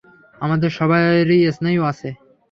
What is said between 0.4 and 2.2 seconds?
আমাদের সবারই স্নায়ু আছে।